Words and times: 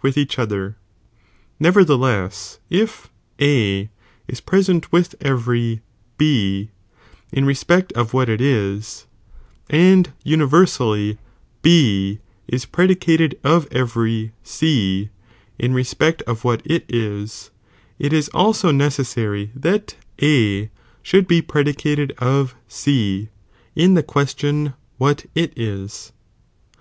with 0.00 0.16
each 0.16 0.38
other, 0.38 0.76
Nevertheless, 1.58 2.60
if 2.70 3.10
A 3.40 3.90
is 4.28 4.40
present 4.40 4.92
with 4.92 5.16
every 5.20 5.80
B 6.16 6.70
in 7.32 7.44
respect 7.44 7.92
of 7.94 8.12
what 8.14 8.28
it 8.28 8.40
is, 8.40 9.06
and 9.68 10.12
uni 10.22 10.44
TCrsally 10.44 11.18
B 11.62 12.20
is 12.46 12.64
predicated 12.64 13.40
of 13.42 13.66
every 13.72 14.30
C 14.44 15.10
in 15.58 15.74
respect 15.74 16.22
of 16.28 16.44
what 16.44 16.62
it 16.64 16.84
is, 16.88 17.50
it 17.98 18.12
ia 18.12 18.22
also 18.32 18.70
necessary 18.70 19.50
that 19.56 19.96
A 20.22 20.70
should 21.02 21.26
be 21.26 21.42
predicated 21.42 22.14
of 22.18 22.54
C 22.68 23.30
in 23.74 23.94
the 23.94 24.04
ques 24.04 24.32
tion 24.38 24.74
what 24.98 25.26
it 25.34 25.52
is. 25.56 26.12